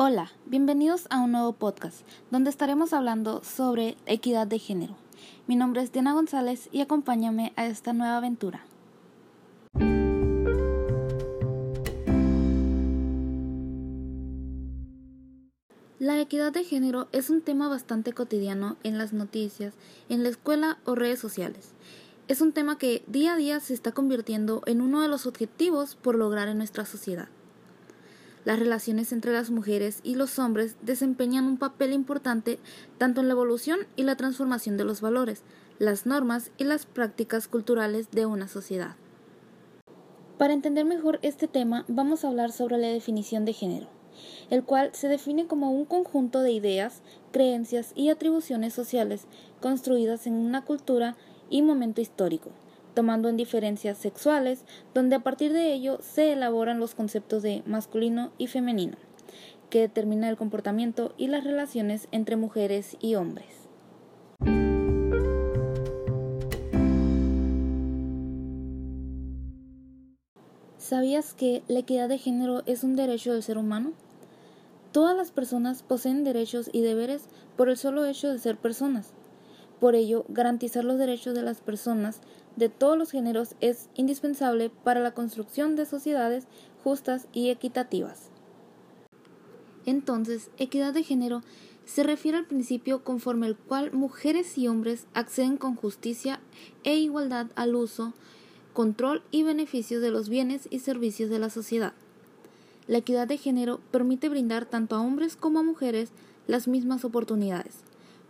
Hola, 0.00 0.30
bienvenidos 0.46 1.08
a 1.10 1.18
un 1.18 1.32
nuevo 1.32 1.54
podcast 1.54 2.02
donde 2.30 2.50
estaremos 2.50 2.92
hablando 2.92 3.42
sobre 3.42 3.96
equidad 4.06 4.46
de 4.46 4.60
género. 4.60 4.96
Mi 5.48 5.56
nombre 5.56 5.82
es 5.82 5.90
Diana 5.90 6.12
González 6.12 6.68
y 6.70 6.82
acompáñame 6.82 7.52
a 7.56 7.66
esta 7.66 7.92
nueva 7.92 8.18
aventura. 8.18 8.64
La 15.98 16.20
equidad 16.20 16.52
de 16.52 16.62
género 16.62 17.08
es 17.10 17.28
un 17.28 17.40
tema 17.40 17.68
bastante 17.68 18.12
cotidiano 18.12 18.76
en 18.84 18.98
las 18.98 19.12
noticias, 19.12 19.74
en 20.08 20.22
la 20.22 20.28
escuela 20.28 20.78
o 20.84 20.94
redes 20.94 21.18
sociales. 21.18 21.72
Es 22.28 22.40
un 22.40 22.52
tema 22.52 22.78
que 22.78 23.02
día 23.08 23.32
a 23.32 23.36
día 23.36 23.58
se 23.58 23.74
está 23.74 23.90
convirtiendo 23.90 24.62
en 24.66 24.80
uno 24.80 25.02
de 25.02 25.08
los 25.08 25.26
objetivos 25.26 25.96
por 25.96 26.14
lograr 26.14 26.46
en 26.46 26.58
nuestra 26.58 26.86
sociedad. 26.86 27.28
Las 28.48 28.58
relaciones 28.58 29.12
entre 29.12 29.34
las 29.34 29.50
mujeres 29.50 30.00
y 30.04 30.14
los 30.14 30.38
hombres 30.38 30.76
desempeñan 30.80 31.44
un 31.44 31.58
papel 31.58 31.92
importante 31.92 32.58
tanto 32.96 33.20
en 33.20 33.28
la 33.28 33.34
evolución 33.34 33.80
y 33.94 34.04
la 34.04 34.16
transformación 34.16 34.78
de 34.78 34.84
los 34.84 35.02
valores, 35.02 35.42
las 35.78 36.06
normas 36.06 36.50
y 36.56 36.64
las 36.64 36.86
prácticas 36.86 37.46
culturales 37.46 38.10
de 38.10 38.24
una 38.24 38.48
sociedad. 38.48 38.96
Para 40.38 40.54
entender 40.54 40.86
mejor 40.86 41.18
este 41.20 41.46
tema, 41.46 41.84
vamos 41.88 42.24
a 42.24 42.28
hablar 42.28 42.50
sobre 42.50 42.78
la 42.78 42.88
definición 42.88 43.44
de 43.44 43.52
género 43.52 43.88
el 44.48 44.64
cual 44.64 44.90
se 44.94 45.08
define 45.08 45.46
como 45.46 45.70
un 45.70 45.84
conjunto 45.84 46.40
de 46.40 46.50
ideas, 46.50 47.02
creencias 47.32 47.92
y 47.94 48.08
atribuciones 48.08 48.72
sociales 48.72 49.26
construidas 49.60 50.26
en 50.26 50.32
una 50.32 50.64
cultura 50.64 51.16
y 51.50 51.60
momento 51.60 52.00
histórico, 52.00 52.50
tomando 52.94 53.28
en 53.28 53.36
diferencias 53.36 53.98
sexuales, 53.98 54.64
donde 54.94 55.16
a 55.16 55.20
partir 55.20 55.52
de 55.52 55.72
ello 55.72 55.98
se 56.00 56.32
elaboran 56.32 56.80
los 56.80 56.94
conceptos 56.94 57.42
de 57.42 57.62
masculino 57.66 58.32
y 58.38 58.46
femenino, 58.46 58.96
que 59.70 59.80
determina 59.80 60.28
el 60.28 60.36
comportamiento 60.36 61.14
y 61.16 61.28
las 61.28 61.44
relaciones 61.44 62.08
entre 62.10 62.36
mujeres 62.36 62.96
y 63.00 63.14
hombres. 63.14 63.68
¿Sabías 70.88 71.34
que 71.34 71.62
la 71.68 71.80
equidad 71.80 72.08
de 72.08 72.16
género 72.16 72.62
es 72.64 72.82
un 72.82 72.96
derecho 72.96 73.34
del 73.34 73.42
ser 73.42 73.58
humano? 73.58 73.92
Todas 74.90 75.14
las 75.14 75.32
personas 75.32 75.82
poseen 75.82 76.24
derechos 76.24 76.70
y 76.72 76.80
deberes 76.80 77.28
por 77.58 77.68
el 77.68 77.76
solo 77.76 78.06
hecho 78.06 78.32
de 78.32 78.38
ser 78.38 78.56
personas. 78.56 79.12
Por 79.80 79.94
ello, 79.94 80.24
garantizar 80.28 80.84
los 80.84 80.98
derechos 80.98 81.34
de 81.34 81.42
las 81.42 81.60
personas 81.60 82.20
de 82.56 82.68
todos 82.68 82.98
los 82.98 83.10
géneros 83.10 83.54
es 83.60 83.88
indispensable 83.94 84.70
para 84.70 85.00
la 85.00 85.12
construcción 85.12 85.76
de 85.76 85.86
sociedades 85.86 86.46
justas 86.82 87.28
y 87.32 87.50
equitativas. 87.50 88.30
Entonces, 89.86 90.50
equidad 90.58 90.92
de 90.92 91.04
género 91.04 91.42
se 91.84 92.02
refiere 92.02 92.36
al 92.36 92.46
principio 92.46 93.02
conforme 93.02 93.46
el 93.46 93.56
cual 93.56 93.92
mujeres 93.92 94.58
y 94.58 94.68
hombres 94.68 95.06
acceden 95.14 95.56
con 95.56 95.74
justicia 95.74 96.40
e 96.84 96.96
igualdad 96.96 97.46
al 97.54 97.74
uso, 97.74 98.12
control 98.74 99.22
y 99.30 99.44
beneficio 99.44 100.00
de 100.00 100.10
los 100.10 100.28
bienes 100.28 100.68
y 100.70 100.80
servicios 100.80 101.30
de 101.30 101.38
la 101.38 101.48
sociedad. 101.48 101.94
La 102.86 102.98
equidad 102.98 103.26
de 103.26 103.38
género 103.38 103.80
permite 103.90 104.28
brindar 104.28 104.66
tanto 104.66 104.96
a 104.96 105.00
hombres 105.00 105.36
como 105.36 105.60
a 105.60 105.62
mujeres 105.62 106.10
las 106.46 106.68
mismas 106.68 107.04
oportunidades, 107.04 107.76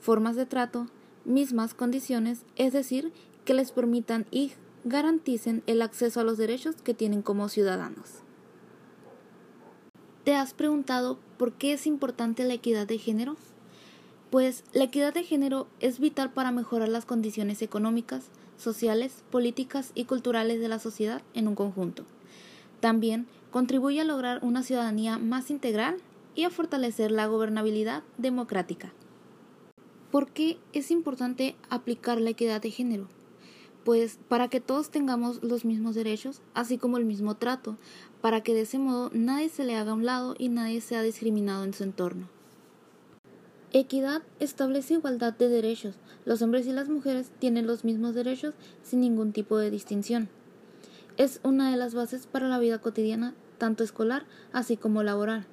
formas 0.00 0.36
de 0.36 0.46
trato, 0.46 0.88
mismas 1.24 1.74
condiciones, 1.74 2.44
es 2.56 2.72
decir, 2.72 3.12
que 3.44 3.54
les 3.54 3.72
permitan 3.72 4.26
y 4.30 4.52
garanticen 4.84 5.62
el 5.66 5.82
acceso 5.82 6.20
a 6.20 6.24
los 6.24 6.38
derechos 6.38 6.76
que 6.82 6.94
tienen 6.94 7.22
como 7.22 7.48
ciudadanos. 7.48 8.24
¿Te 10.24 10.34
has 10.34 10.54
preguntado 10.54 11.18
por 11.36 11.52
qué 11.52 11.74
es 11.74 11.86
importante 11.86 12.44
la 12.44 12.54
equidad 12.54 12.86
de 12.86 12.98
género? 12.98 13.36
Pues 14.30 14.64
la 14.72 14.84
equidad 14.84 15.12
de 15.12 15.22
género 15.22 15.66
es 15.80 16.00
vital 16.00 16.32
para 16.32 16.50
mejorar 16.50 16.88
las 16.88 17.04
condiciones 17.04 17.62
económicas, 17.62 18.30
sociales, 18.56 19.22
políticas 19.30 19.92
y 19.94 20.04
culturales 20.06 20.60
de 20.60 20.68
la 20.68 20.78
sociedad 20.78 21.22
en 21.34 21.48
un 21.48 21.54
conjunto. 21.54 22.04
También 22.80 23.26
contribuye 23.50 24.00
a 24.00 24.04
lograr 24.04 24.40
una 24.42 24.62
ciudadanía 24.62 25.18
más 25.18 25.50
integral 25.50 25.96
y 26.34 26.44
a 26.44 26.50
fortalecer 26.50 27.10
la 27.10 27.26
gobernabilidad 27.26 28.02
democrática. 28.18 28.92
¿Por 30.14 30.28
qué 30.28 30.58
es 30.72 30.92
importante 30.92 31.56
aplicar 31.70 32.20
la 32.20 32.30
equidad 32.30 32.62
de 32.62 32.70
género? 32.70 33.08
Pues 33.84 34.20
para 34.28 34.46
que 34.46 34.60
todos 34.60 34.90
tengamos 34.90 35.42
los 35.42 35.64
mismos 35.64 35.96
derechos, 35.96 36.40
así 36.54 36.78
como 36.78 36.98
el 36.98 37.04
mismo 37.04 37.34
trato, 37.34 37.76
para 38.20 38.40
que 38.40 38.54
de 38.54 38.60
ese 38.60 38.78
modo 38.78 39.10
nadie 39.12 39.48
se 39.48 39.64
le 39.64 39.74
haga 39.74 39.90
a 39.90 39.94
un 39.94 40.06
lado 40.06 40.36
y 40.38 40.50
nadie 40.50 40.80
sea 40.80 41.02
discriminado 41.02 41.64
en 41.64 41.74
su 41.74 41.82
entorno. 41.82 42.28
Equidad 43.72 44.22
establece 44.38 44.94
igualdad 44.94 45.32
de 45.32 45.48
derechos. 45.48 45.96
Los 46.24 46.42
hombres 46.42 46.68
y 46.68 46.72
las 46.72 46.88
mujeres 46.88 47.32
tienen 47.40 47.66
los 47.66 47.82
mismos 47.82 48.14
derechos 48.14 48.54
sin 48.84 49.00
ningún 49.00 49.32
tipo 49.32 49.58
de 49.58 49.72
distinción 49.72 50.28
es 51.16 51.40
una 51.44 51.70
de 51.70 51.76
las 51.76 51.94
bases 51.94 52.26
para 52.26 52.48
la 52.48 52.58
vida 52.58 52.80
cotidiana, 52.80 53.34
tanto 53.58 53.84
escolar 53.84 54.24
así 54.52 54.76
como 54.76 55.02
laboral, 55.02 55.46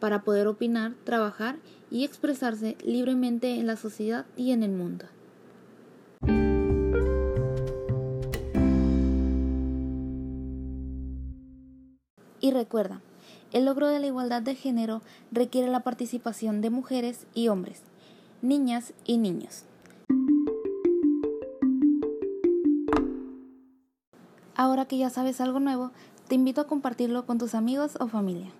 para 0.00 0.22
poder 0.22 0.46
opinar, 0.46 0.94
trabajar 1.04 1.56
y 1.90 2.04
expresarse 2.04 2.76
libremente 2.84 3.54
en 3.54 3.66
la 3.66 3.76
sociedad 3.76 4.26
y 4.36 4.52
en 4.52 4.62
el 4.62 4.72
mundo. 4.72 5.06
Y 12.40 12.52
recuerda, 12.52 13.00
el 13.52 13.64
logro 13.64 13.88
de 13.88 13.98
la 13.98 14.06
igualdad 14.06 14.42
de 14.42 14.54
género 14.54 15.02
requiere 15.32 15.68
la 15.68 15.80
participación 15.80 16.60
de 16.60 16.70
mujeres 16.70 17.26
y 17.34 17.48
hombres, 17.48 17.82
niñas 18.42 18.92
y 19.04 19.18
niños. 19.18 19.64
Ahora 24.54 24.86
que 24.86 24.98
ya 24.98 25.10
sabes 25.10 25.40
algo 25.40 25.60
nuevo, 25.60 25.92
te 26.28 26.34
invito 26.34 26.60
a 26.60 26.66
compartirlo 26.66 27.26
con 27.26 27.38
tus 27.38 27.54
amigos 27.54 27.96
o 28.00 28.08
familia. 28.08 28.50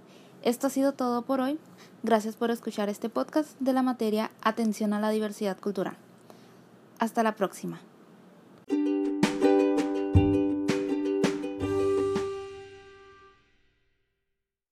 Esto 0.43 0.69
ha 0.69 0.71
sido 0.71 0.93
todo 0.93 1.23
por 1.23 1.41
hoy. 1.41 1.59
Gracias 2.03 2.37
por 2.37 2.51
escuchar 2.51 2.89
este 2.89 3.09
podcast 3.09 3.59
de 3.59 3.73
la 3.73 3.83
materia 3.83 4.31
Atención 4.41 4.93
a 4.93 5.01
la 5.01 5.11
Diversidad 5.11 5.59
Cultural. 5.59 5.97
Hasta 7.01 7.25
la 7.25 7.35
próxima. 7.35 7.81